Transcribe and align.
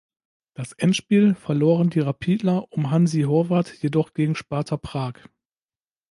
Das 0.55 0.71
Endspiel 0.71 1.35
verloren 1.35 1.91
die 1.91 1.99
Rapidler 1.99 2.73
um 2.73 2.89
Hansi 2.89 3.21
Horvath 3.21 3.71
jedoch 3.83 4.15
gegen 4.15 4.33
Sparta 4.33 4.75
Prag. 4.75 5.13